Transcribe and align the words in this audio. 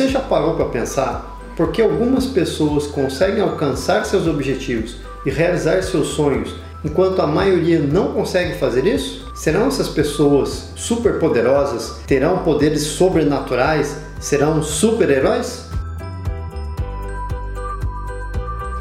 Você 0.00 0.08
já 0.08 0.20
parou 0.20 0.54
para 0.54 0.64
pensar 0.64 1.38
por 1.54 1.72
que 1.72 1.82
algumas 1.82 2.24
pessoas 2.24 2.86
conseguem 2.86 3.42
alcançar 3.42 4.06
seus 4.06 4.26
objetivos 4.26 4.96
e 5.26 5.30
realizar 5.30 5.82
seus 5.82 6.08
sonhos, 6.08 6.54
enquanto 6.82 7.20
a 7.20 7.26
maioria 7.26 7.78
não 7.78 8.14
consegue 8.14 8.58
fazer 8.58 8.86
isso? 8.86 9.30
Serão 9.34 9.66
essas 9.66 9.90
pessoas 9.90 10.70
superpoderosas? 10.74 12.00
Terão 12.06 12.38
poderes 12.38 12.80
sobrenaturais? 12.84 13.98
Serão 14.18 14.62
super-heróis? 14.62 15.66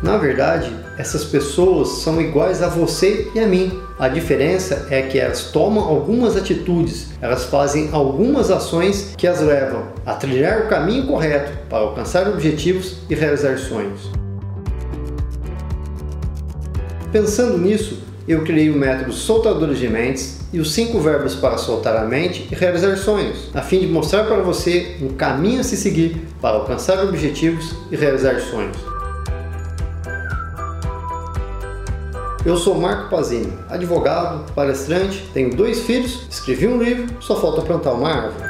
Na 0.02 0.16
verdade, 0.16 0.74
essas 0.98 1.26
pessoas 1.26 1.90
são 2.04 2.22
iguais 2.22 2.64
a 2.64 2.70
você 2.70 3.30
e 3.36 3.40
a 3.40 3.46
mim. 3.46 3.78
A 4.00 4.08
diferença 4.08 4.88
é 4.90 5.02
que 5.02 5.20
elas 5.20 5.52
tomam 5.52 5.84
algumas 5.84 6.38
atitudes, 6.38 7.10
elas 7.21 7.46
fazem 7.46 7.90
algumas 7.92 8.50
ações 8.50 9.14
que 9.18 9.28
as 9.28 9.42
levam 9.42 9.84
a 10.06 10.14
trilhar 10.14 10.62
o 10.62 10.68
caminho 10.70 11.06
correto 11.06 11.52
para 11.68 11.80
alcançar 11.80 12.30
objetivos 12.30 13.00
e 13.10 13.16
realizar 13.16 13.57
sonhos. 13.57 14.10
Pensando 17.12 17.57
nisso, 17.57 18.02
eu 18.26 18.43
criei 18.43 18.70
o 18.70 18.78
método 18.78 19.12
Soltadores 19.12 19.79
de 19.79 19.90
Mentes 19.90 20.40
e 20.54 20.60
os 20.60 20.74
cinco 20.74 21.00
verbos 21.00 21.36
para 21.36 21.57
soltar 21.57 21.98
a 21.98 22.06
mente 22.06 22.48
e 22.50 22.56
realizar 22.56 22.96
sonhos, 22.96 23.50
a 23.54 23.62
fim 23.62 23.79
de 23.79 23.88
mostrar 23.88 24.24
para 24.24 24.38
você 24.38 24.96
um 25.02 25.10
caminho 25.10 25.60
a 25.60 25.64
se 25.64 25.76
seguir 25.76 26.26
para 26.40 26.56
alcançar 26.56 27.04
objetivos 27.04 27.76
e 27.92 27.98
realizar 27.98 28.40
sonhos. 28.40 28.99
Eu 32.50 32.58
sou 32.58 32.73
Marco 32.73 33.12
Pazini, 33.12 33.53
advogado, 33.70 34.52
palestrante, 34.53 35.23
tenho 35.36 35.56
dois 35.56 35.81
filhos, 35.81 36.26
escrevi 36.31 36.66
um 36.66 36.81
livro, 36.81 37.22
só 37.22 37.40
falta 37.40 37.62
plantar 37.62 37.92
uma 37.92 38.10
árvore. 38.10 38.50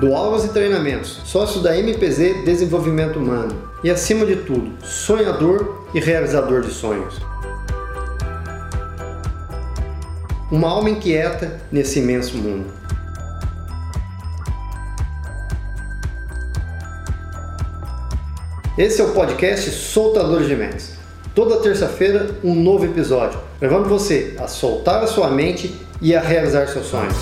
Dou 0.00 0.16
aulas 0.16 0.46
e 0.46 0.48
treinamentos, 0.48 1.20
sócio 1.26 1.60
da 1.60 1.76
MPZ 1.76 2.42
Desenvolvimento 2.46 3.18
Humano 3.18 3.54
e, 3.84 3.90
acima 3.90 4.24
de 4.24 4.36
tudo, 4.36 4.82
sonhador 4.82 5.84
e 5.92 6.00
realizador 6.00 6.62
de 6.62 6.70
sonhos. 6.70 7.20
Uma 10.50 10.70
alma 10.70 10.88
inquieta 10.88 11.60
nesse 11.70 11.98
imenso 11.98 12.34
mundo. 12.38 12.85
Esse 18.78 19.00
é 19.00 19.04
o 19.04 19.12
podcast 19.12 19.70
Soltadores 19.70 20.46
de 20.46 20.54
Mentes. 20.54 20.90
Toda 21.34 21.62
terça-feira, 21.62 22.28
um 22.44 22.54
novo 22.54 22.84
episódio, 22.84 23.40
levando 23.58 23.88
você 23.88 24.34
a 24.38 24.46
soltar 24.46 25.02
a 25.02 25.06
sua 25.06 25.30
mente 25.30 25.74
e 26.02 26.14
a 26.14 26.20
realizar 26.20 26.68
seus 26.68 26.84
sonhos. 26.84 27.16